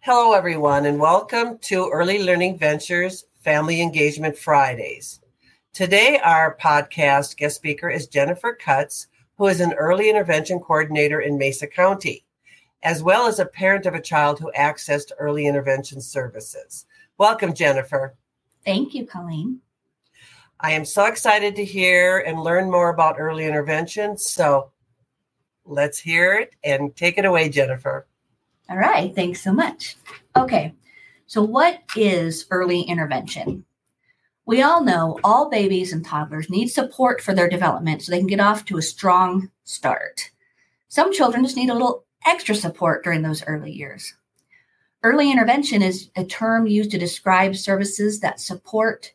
Hello, 0.00 0.32
everyone, 0.32 0.86
and 0.86 0.98
welcome 0.98 1.58
to 1.58 1.90
Early 1.90 2.22
Learning 2.22 2.56
Ventures 2.56 3.26
Family 3.44 3.82
Engagement 3.82 4.36
Fridays. 4.36 5.20
Today, 5.72 6.18
our 6.24 6.56
podcast 6.56 7.36
guest 7.36 7.56
speaker 7.56 7.88
is 7.90 8.06
Jennifer 8.06 8.54
Cutts, 8.54 9.08
who 9.36 9.46
is 9.46 9.60
an 9.60 9.74
early 9.74 10.10
intervention 10.10 10.58
coordinator 10.58 11.20
in 11.20 11.38
Mesa 11.38 11.66
County, 11.66 12.24
as 12.82 13.02
well 13.02 13.26
as 13.26 13.38
a 13.38 13.46
parent 13.46 13.86
of 13.86 13.94
a 13.94 14.00
child 14.00 14.38
who 14.38 14.50
accessed 14.56 15.12
early 15.18 15.46
intervention 15.46 16.00
services. 16.00 16.86
Welcome, 17.18 17.54
Jennifer. 17.54 18.16
Thank 18.64 18.94
you, 18.94 19.06
Colleen. 19.06 19.60
I 20.60 20.72
am 20.72 20.84
so 20.84 21.04
excited 21.04 21.56
to 21.56 21.64
hear 21.64 22.18
and 22.18 22.42
learn 22.42 22.70
more 22.70 22.90
about 22.90 23.16
early 23.18 23.46
intervention. 23.46 24.18
So 24.18 24.72
let's 25.64 25.98
hear 25.98 26.34
it 26.34 26.54
and 26.64 26.94
take 26.96 27.16
it 27.16 27.24
away, 27.24 27.48
Jennifer. 27.48 28.06
All 28.70 28.76
right. 28.76 29.12
Thanks 29.14 29.42
so 29.42 29.52
much. 29.52 29.96
Okay. 30.36 30.72
So, 31.26 31.42
what 31.42 31.80
is 31.96 32.46
early 32.50 32.82
intervention? 32.82 33.64
We 34.46 34.62
all 34.62 34.82
know 34.82 35.18
all 35.22 35.50
babies 35.50 35.92
and 35.92 36.04
toddlers 36.04 36.48
need 36.48 36.68
support 36.68 37.20
for 37.20 37.34
their 37.34 37.48
development 37.48 38.02
so 38.02 38.10
they 38.10 38.18
can 38.18 38.26
get 38.26 38.40
off 38.40 38.64
to 38.66 38.78
a 38.78 38.82
strong 38.82 39.50
start. 39.64 40.30
Some 40.88 41.12
children 41.12 41.44
just 41.44 41.56
need 41.56 41.70
a 41.70 41.72
little 41.72 42.04
extra 42.26 42.54
support 42.54 43.04
during 43.04 43.22
those 43.22 43.44
early 43.44 43.72
years. 43.72 44.14
Early 45.02 45.30
intervention 45.30 45.82
is 45.82 46.10
a 46.16 46.24
term 46.24 46.66
used 46.66 46.90
to 46.90 46.98
describe 46.98 47.56
services 47.56 48.20
that 48.20 48.40
support, 48.40 49.12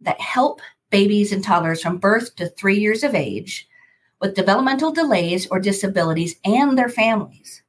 that 0.00 0.20
help 0.20 0.60
babies 0.90 1.32
and 1.32 1.42
toddlers 1.42 1.82
from 1.82 1.98
birth 1.98 2.34
to 2.36 2.48
three 2.48 2.78
years 2.78 3.02
of 3.02 3.14
age 3.14 3.68
with 4.20 4.34
developmental 4.34 4.90
delays 4.90 5.46
or 5.48 5.60
disabilities 5.60 6.36
and 6.44 6.78
their 6.78 6.88
families. 6.88 7.62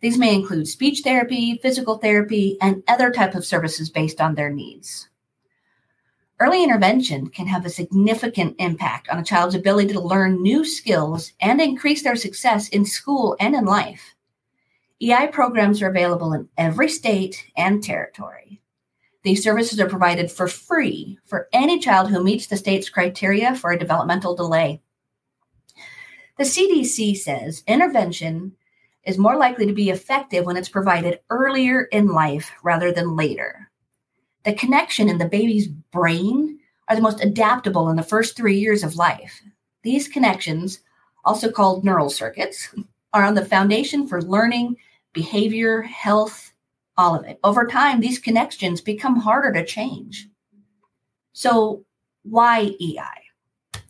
These 0.00 0.18
may 0.18 0.34
include 0.34 0.66
speech 0.66 1.00
therapy, 1.04 1.58
physical 1.58 1.98
therapy, 1.98 2.56
and 2.60 2.82
other 2.88 3.10
type 3.10 3.34
of 3.34 3.44
services 3.44 3.90
based 3.90 4.20
on 4.20 4.34
their 4.34 4.50
needs. 4.50 5.08
Early 6.38 6.64
intervention 6.64 7.26
can 7.26 7.46
have 7.48 7.66
a 7.66 7.70
significant 7.70 8.56
impact 8.58 9.10
on 9.10 9.18
a 9.18 9.24
child's 9.24 9.54
ability 9.54 9.92
to 9.92 10.00
learn 10.00 10.42
new 10.42 10.64
skills 10.64 11.34
and 11.38 11.60
increase 11.60 12.02
their 12.02 12.16
success 12.16 12.70
in 12.70 12.86
school 12.86 13.36
and 13.38 13.54
in 13.54 13.66
life. 13.66 14.14
EI 15.02 15.26
programs 15.26 15.82
are 15.82 15.90
available 15.90 16.32
in 16.32 16.48
every 16.56 16.88
state 16.88 17.44
and 17.58 17.82
territory. 17.82 18.62
These 19.22 19.42
services 19.42 19.78
are 19.80 19.88
provided 19.88 20.30
for 20.30 20.48
free 20.48 21.18
for 21.26 21.48
any 21.52 21.78
child 21.78 22.08
who 22.08 22.24
meets 22.24 22.46
the 22.46 22.56
state's 22.56 22.88
criteria 22.88 23.54
for 23.54 23.70
a 23.70 23.78
developmental 23.78 24.34
delay. 24.34 24.80
The 26.38 26.44
CDC 26.44 27.18
says 27.18 27.62
intervention 27.66 28.56
is 29.04 29.18
more 29.18 29.36
likely 29.36 29.66
to 29.66 29.72
be 29.72 29.90
effective 29.90 30.44
when 30.44 30.56
it's 30.56 30.68
provided 30.68 31.20
earlier 31.30 31.82
in 31.92 32.08
life 32.08 32.50
rather 32.62 32.92
than 32.92 33.16
later. 33.16 33.70
The 34.44 34.54
connection 34.54 35.08
in 35.08 35.18
the 35.18 35.28
baby's 35.28 35.68
brain 35.68 36.58
are 36.88 36.96
the 36.96 37.02
most 37.02 37.22
adaptable 37.22 37.88
in 37.88 37.96
the 37.96 38.02
first 38.02 38.36
three 38.36 38.58
years 38.58 38.82
of 38.82 38.96
life. 38.96 39.40
These 39.82 40.08
connections, 40.08 40.80
also 41.24 41.50
called 41.50 41.84
neural 41.84 42.10
circuits, 42.10 42.68
are 43.12 43.24
on 43.24 43.34
the 43.34 43.44
foundation 43.44 44.06
for 44.06 44.22
learning, 44.22 44.76
behavior, 45.12 45.82
health, 45.82 46.52
all 46.96 47.14
of 47.14 47.24
it. 47.24 47.40
Over 47.42 47.66
time, 47.66 48.00
these 48.00 48.18
connections 48.18 48.80
become 48.80 49.16
harder 49.16 49.52
to 49.52 49.66
change. 49.66 50.28
So, 51.32 51.84
why 52.22 52.72
EI? 52.80 53.80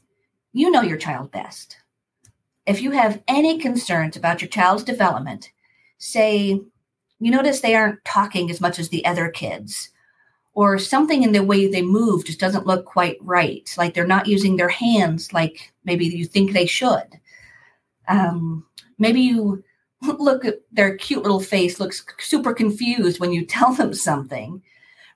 You 0.53 0.71
know 0.71 0.83
your 0.83 0.97
child 0.97 1.31
best. 1.31 1.77
If 2.71 2.83
you 2.83 2.93
have 2.93 3.21
any 3.27 3.59
concerns 3.59 4.17
about 4.17 4.41
your 4.41 4.49
child's 4.49 4.85
development, 4.85 5.51
say 5.99 6.51
you 7.19 7.31
notice 7.33 7.61
they 7.61 7.75
aren't 7.75 8.05
talking 8.05 8.49
as 8.49 8.61
much 8.61 8.79
as 8.79 8.91
the 8.91 9.05
other 9.05 9.29
kids, 9.29 9.91
or 10.55 10.79
something 10.79 11.25
in 11.25 11.33
the 11.33 11.43
way 11.43 11.67
they 11.67 11.83
move 11.83 12.25
just 12.25 12.39
doesn't 12.39 12.69
look 12.69 12.85
quite 12.85 13.17
right, 13.23 13.69
like 13.77 13.93
they're 13.93 14.07
not 14.07 14.29
using 14.29 14.57
their 14.57 14.69
hands 14.69 15.33
like 15.33 15.73
maybe 15.85 16.07
you 16.07 16.25
think 16.25 16.53
they 16.53 16.65
should. 16.65 17.19
Um, 18.07 18.65
maybe 19.01 19.21
you 19.21 19.65
look 20.03 20.45
at 20.45 20.61
their 20.71 20.97
cute 20.97 21.25
little 21.25 21.41
face 21.41 21.81
looks 21.81 22.07
super 22.21 22.55
confused 22.55 23.19
when 23.19 23.33
you 23.33 23.45
tell 23.47 23.75
them 23.75 23.93
something, 23.95 24.63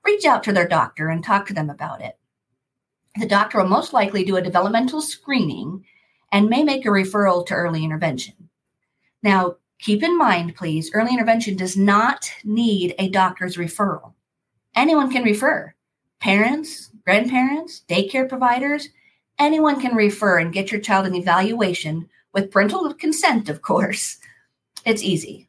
reach 0.04 0.24
out 0.24 0.42
to 0.42 0.52
their 0.52 0.66
doctor 0.66 1.08
and 1.08 1.22
talk 1.22 1.46
to 1.46 1.54
them 1.54 1.70
about 1.70 2.02
it. 2.02 2.18
The 3.14 3.28
doctor 3.28 3.58
will 3.58 3.68
most 3.68 3.92
likely 3.92 4.24
do 4.24 4.38
a 4.38 4.42
developmental 4.42 5.00
screening 5.00 5.84
and 6.34 6.50
may 6.50 6.64
make 6.64 6.84
a 6.84 6.88
referral 6.88 7.46
to 7.46 7.54
early 7.54 7.84
intervention. 7.84 8.34
Now, 9.22 9.54
keep 9.78 10.02
in 10.02 10.18
mind, 10.18 10.56
please, 10.56 10.90
early 10.92 11.12
intervention 11.12 11.56
does 11.56 11.76
not 11.76 12.28
need 12.42 12.92
a 12.98 13.08
doctor's 13.08 13.56
referral. 13.56 14.14
Anyone 14.74 15.12
can 15.12 15.22
refer. 15.22 15.72
Parents, 16.18 16.90
grandparents, 17.04 17.84
daycare 17.88 18.28
providers, 18.28 18.88
anyone 19.38 19.80
can 19.80 19.94
refer 19.94 20.40
and 20.40 20.52
get 20.52 20.72
your 20.72 20.80
child 20.80 21.06
an 21.06 21.14
evaluation 21.14 22.08
with 22.32 22.50
parental 22.50 22.92
consent, 22.94 23.48
of 23.48 23.62
course. 23.62 24.18
It's 24.84 25.04
easy. 25.04 25.48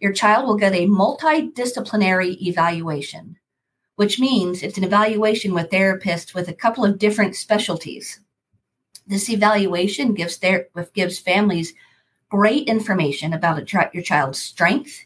Your 0.00 0.14
child 0.14 0.46
will 0.46 0.56
get 0.56 0.72
a 0.72 0.86
multidisciplinary 0.86 2.40
evaluation, 2.40 3.36
which 3.96 4.18
means 4.18 4.62
it's 4.62 4.78
an 4.78 4.84
evaluation 4.84 5.52
with 5.52 5.68
therapists 5.68 6.32
with 6.32 6.48
a 6.48 6.54
couple 6.54 6.82
of 6.82 6.98
different 6.98 7.36
specialties. 7.36 8.20
This 9.06 9.28
evaluation 9.28 10.14
gives 10.14 10.38
their, 10.38 10.68
gives 10.94 11.18
families 11.18 11.74
great 12.30 12.68
information 12.68 13.32
about 13.32 13.72
your 13.72 14.02
child's 14.02 14.40
strength, 14.40 15.04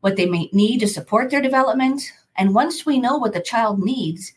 what 0.00 0.16
they 0.16 0.26
may 0.26 0.48
need 0.52 0.80
to 0.80 0.88
support 0.88 1.30
their 1.30 1.40
development, 1.40 2.02
and 2.36 2.54
once 2.54 2.84
we 2.84 2.98
know 2.98 3.16
what 3.16 3.32
the 3.32 3.40
child 3.40 3.80
needs, 3.80 4.32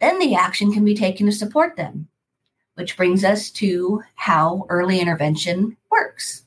then 0.00 0.18
the 0.18 0.34
action 0.34 0.72
can 0.72 0.84
be 0.84 0.94
taken 0.94 1.26
to 1.26 1.32
support 1.32 1.76
them. 1.76 2.08
Which 2.74 2.96
brings 2.96 3.24
us 3.24 3.50
to 3.52 4.02
how 4.16 4.66
early 4.68 4.98
intervention 5.00 5.76
works. 5.90 6.42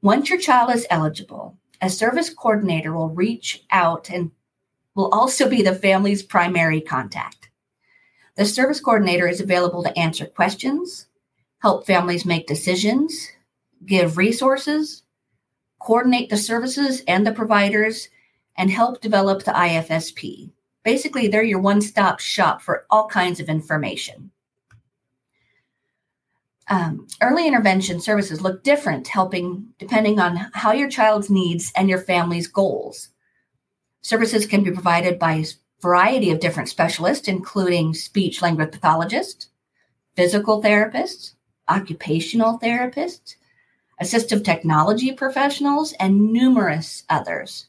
Once 0.00 0.30
your 0.30 0.38
child 0.38 0.74
is 0.74 0.86
eligible, 0.90 1.56
a 1.82 1.90
service 1.90 2.30
coordinator 2.30 2.94
will 2.94 3.10
reach 3.10 3.64
out 3.70 4.08
and 4.10 4.30
will 4.94 5.10
also 5.10 5.48
be 5.48 5.62
the 5.62 5.74
family's 5.74 6.22
primary 6.22 6.80
contact. 6.80 7.47
The 8.38 8.46
service 8.46 8.78
coordinator 8.78 9.26
is 9.26 9.40
available 9.40 9.82
to 9.82 9.98
answer 9.98 10.24
questions, 10.24 11.08
help 11.58 11.84
families 11.84 12.24
make 12.24 12.46
decisions, 12.46 13.26
give 13.84 14.16
resources, 14.16 15.02
coordinate 15.80 16.30
the 16.30 16.36
services 16.36 17.02
and 17.08 17.26
the 17.26 17.32
providers, 17.32 18.08
and 18.56 18.70
help 18.70 19.00
develop 19.00 19.42
the 19.42 19.50
IFSP. 19.50 20.52
Basically, 20.84 21.26
they're 21.26 21.42
your 21.42 21.58
one 21.58 21.80
stop 21.80 22.20
shop 22.20 22.62
for 22.62 22.86
all 22.90 23.08
kinds 23.08 23.40
of 23.40 23.48
information. 23.48 24.30
Um, 26.68 27.08
early 27.20 27.44
intervention 27.44 28.00
services 28.00 28.40
look 28.40 28.62
different, 28.62 29.08
helping 29.08 29.66
depending 29.80 30.20
on 30.20 30.36
how 30.52 30.70
your 30.70 30.88
child's 30.88 31.28
needs 31.28 31.72
and 31.74 31.88
your 31.88 31.98
family's 31.98 32.46
goals. 32.46 33.08
Services 34.02 34.46
can 34.46 34.62
be 34.62 34.70
provided 34.70 35.18
by 35.18 35.44
variety 35.80 36.30
of 36.30 36.40
different 36.40 36.68
specialists, 36.68 37.28
including 37.28 37.94
speech 37.94 38.42
language 38.42 38.72
pathologists, 38.72 39.48
physical 40.14 40.62
therapists, 40.62 41.34
occupational 41.68 42.58
therapists, 42.58 43.36
assistive 44.02 44.44
technology 44.44 45.12
professionals, 45.12 45.92
and 45.94 46.32
numerous 46.32 47.04
others. 47.08 47.68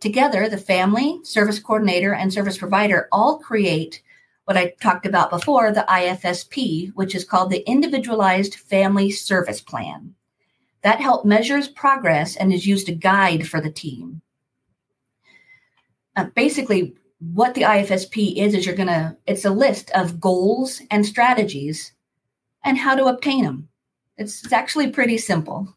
Together, 0.00 0.48
the 0.48 0.58
family, 0.58 1.20
service 1.22 1.60
coordinator, 1.60 2.12
and 2.12 2.32
service 2.32 2.58
provider 2.58 3.08
all 3.12 3.38
create 3.38 4.02
what 4.44 4.56
I 4.56 4.74
talked 4.80 5.06
about 5.06 5.30
before, 5.30 5.70
the 5.70 5.86
IFSP, 5.88 6.92
which 6.94 7.14
is 7.14 7.24
called 7.24 7.50
the 7.50 7.68
Individualized 7.70 8.56
Family 8.56 9.10
Service 9.10 9.60
Plan. 9.60 10.14
That 10.82 11.00
help 11.00 11.24
measures 11.24 11.68
progress 11.68 12.34
and 12.34 12.52
is 12.52 12.66
used 12.66 12.86
to 12.86 12.94
guide 12.94 13.46
for 13.46 13.60
the 13.60 13.70
team. 13.70 14.20
Uh, 16.16 16.24
basically, 16.34 16.96
what 17.30 17.54
the 17.54 17.62
IFSP 17.62 18.36
is, 18.36 18.54
is 18.54 18.66
you're 18.66 18.74
going 18.74 18.88
to, 18.88 19.16
it's 19.26 19.44
a 19.44 19.50
list 19.50 19.90
of 19.92 20.20
goals 20.20 20.82
and 20.90 21.06
strategies 21.06 21.92
and 22.64 22.76
how 22.76 22.96
to 22.96 23.06
obtain 23.06 23.44
them. 23.44 23.68
It's, 24.16 24.42
it's 24.44 24.52
actually 24.52 24.90
pretty 24.90 25.18
simple. 25.18 25.76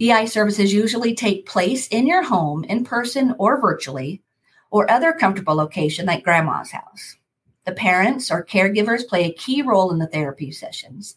EI 0.00 0.26
services 0.26 0.72
usually 0.72 1.14
take 1.14 1.46
place 1.46 1.88
in 1.88 2.06
your 2.06 2.22
home, 2.22 2.64
in 2.64 2.84
person 2.84 3.34
or 3.38 3.60
virtually, 3.60 4.22
or 4.70 4.90
other 4.90 5.12
comfortable 5.12 5.54
location 5.54 6.06
like 6.06 6.22
grandma's 6.22 6.70
house. 6.70 7.16
The 7.64 7.72
parents 7.72 8.30
or 8.30 8.44
caregivers 8.44 9.06
play 9.06 9.24
a 9.24 9.32
key 9.32 9.62
role 9.62 9.90
in 9.90 9.98
the 9.98 10.06
therapy 10.06 10.52
sessions. 10.52 11.16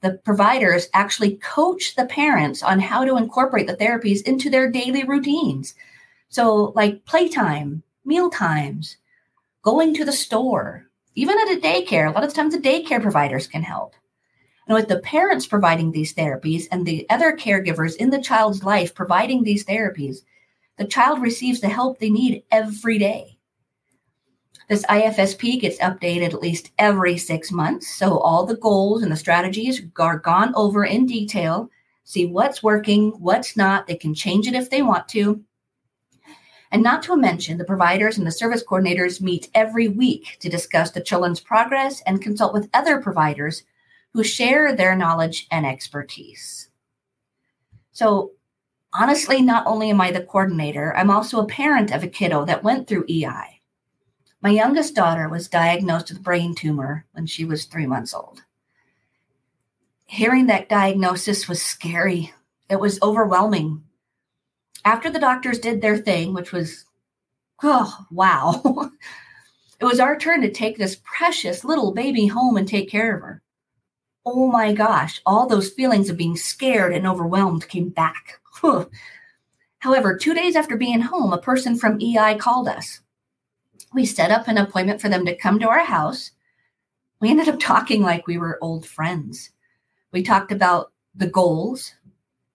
The 0.00 0.12
providers 0.24 0.88
actually 0.94 1.36
coach 1.36 1.96
the 1.96 2.06
parents 2.06 2.62
on 2.62 2.80
how 2.80 3.04
to 3.04 3.16
incorporate 3.16 3.66
the 3.66 3.76
therapies 3.76 4.22
into 4.22 4.48
their 4.48 4.70
daily 4.70 5.04
routines. 5.04 5.74
So, 6.28 6.72
like 6.74 7.04
playtime, 7.04 7.82
meal 8.04 8.30
times, 8.30 8.96
going 9.62 9.94
to 9.94 10.04
the 10.04 10.12
store, 10.12 10.86
even 11.14 11.38
at 11.38 11.56
a 11.56 11.60
daycare. 11.60 12.08
A 12.08 12.12
lot 12.12 12.24
of 12.24 12.34
times, 12.34 12.54
the 12.54 12.60
daycare 12.60 13.02
providers 13.02 13.46
can 13.46 13.62
help. 13.62 13.94
And 14.66 14.74
with 14.74 14.88
the 14.88 15.00
parents 15.00 15.46
providing 15.46 15.92
these 15.92 16.14
therapies 16.14 16.66
and 16.70 16.86
the 16.86 17.06
other 17.10 17.36
caregivers 17.36 17.96
in 17.96 18.10
the 18.10 18.22
child's 18.22 18.64
life 18.64 18.94
providing 18.94 19.44
these 19.44 19.64
therapies, 19.64 20.18
the 20.78 20.86
child 20.86 21.20
receives 21.20 21.60
the 21.60 21.68
help 21.68 21.98
they 21.98 22.10
need 22.10 22.42
every 22.50 22.98
day. 22.98 23.38
This 24.68 24.84
IFSP 24.86 25.60
gets 25.60 25.78
updated 25.78 26.32
at 26.32 26.40
least 26.40 26.72
every 26.78 27.18
six 27.18 27.52
months, 27.52 27.94
so 27.94 28.18
all 28.18 28.46
the 28.46 28.56
goals 28.56 29.02
and 29.02 29.12
the 29.12 29.16
strategies 29.16 29.82
are 29.98 30.18
gone 30.18 30.54
over 30.54 30.84
in 30.84 31.04
detail. 31.04 31.70
See 32.04 32.24
what's 32.24 32.62
working, 32.62 33.10
what's 33.20 33.56
not. 33.56 33.86
They 33.86 33.96
can 33.96 34.14
change 34.14 34.46
it 34.46 34.54
if 34.54 34.70
they 34.70 34.80
want 34.80 35.06
to. 35.08 35.42
And 36.74 36.82
not 36.82 37.04
to 37.04 37.16
mention, 37.16 37.56
the 37.56 37.64
providers 37.64 38.18
and 38.18 38.26
the 38.26 38.32
service 38.32 38.64
coordinators 38.64 39.20
meet 39.20 39.48
every 39.54 39.86
week 39.86 40.38
to 40.40 40.48
discuss 40.48 40.90
the 40.90 41.00
children's 41.00 41.38
progress 41.38 42.02
and 42.04 42.20
consult 42.20 42.52
with 42.52 42.68
other 42.74 43.00
providers 43.00 43.62
who 44.12 44.24
share 44.24 44.74
their 44.74 44.96
knowledge 44.96 45.46
and 45.52 45.64
expertise. 45.64 46.70
So, 47.92 48.32
honestly, 48.92 49.40
not 49.40 49.64
only 49.68 49.88
am 49.88 50.00
I 50.00 50.10
the 50.10 50.24
coordinator, 50.24 50.92
I'm 50.96 51.10
also 51.10 51.40
a 51.40 51.46
parent 51.46 51.92
of 51.92 52.02
a 52.02 52.08
kiddo 52.08 52.44
that 52.46 52.64
went 52.64 52.88
through 52.88 53.06
EI. 53.08 53.60
My 54.42 54.50
youngest 54.50 54.96
daughter 54.96 55.28
was 55.28 55.46
diagnosed 55.46 56.10
with 56.10 56.24
brain 56.24 56.56
tumor 56.56 57.06
when 57.12 57.26
she 57.26 57.44
was 57.44 57.66
three 57.66 57.86
months 57.86 58.12
old. 58.12 58.42
Hearing 60.06 60.48
that 60.48 60.68
diagnosis 60.68 61.48
was 61.48 61.62
scary. 61.62 62.34
It 62.68 62.80
was 62.80 63.00
overwhelming. 63.00 63.84
After 64.84 65.10
the 65.10 65.18
doctors 65.18 65.58
did 65.58 65.80
their 65.80 65.96
thing, 65.96 66.34
which 66.34 66.52
was, 66.52 66.84
oh, 67.62 68.06
wow, 68.10 68.90
it 69.80 69.84
was 69.84 70.00
our 70.00 70.18
turn 70.18 70.42
to 70.42 70.50
take 70.50 70.76
this 70.76 71.00
precious 71.02 71.64
little 71.64 71.92
baby 71.92 72.26
home 72.26 72.56
and 72.56 72.68
take 72.68 72.90
care 72.90 73.14
of 73.14 73.22
her. 73.22 73.42
Oh 74.26 74.50
my 74.50 74.72
gosh, 74.72 75.20
all 75.26 75.46
those 75.46 75.70
feelings 75.70 76.08
of 76.08 76.16
being 76.16 76.36
scared 76.36 76.94
and 76.94 77.06
overwhelmed 77.06 77.68
came 77.68 77.90
back. 77.90 78.40
However, 79.78 80.16
two 80.16 80.32
days 80.32 80.56
after 80.56 80.76
being 80.76 81.02
home, 81.02 81.32
a 81.32 81.38
person 81.38 81.76
from 81.76 82.00
EI 82.00 82.36
called 82.36 82.68
us. 82.68 83.00
We 83.92 84.06
set 84.06 84.30
up 84.30 84.48
an 84.48 84.56
appointment 84.56 85.00
for 85.00 85.10
them 85.10 85.26
to 85.26 85.36
come 85.36 85.58
to 85.60 85.68
our 85.68 85.84
house. 85.84 86.30
We 87.20 87.30
ended 87.30 87.48
up 87.48 87.58
talking 87.60 88.02
like 88.02 88.26
we 88.26 88.38
were 88.38 88.58
old 88.62 88.86
friends. 88.86 89.50
We 90.10 90.22
talked 90.22 90.52
about 90.52 90.92
the 91.14 91.26
goals, 91.26 91.92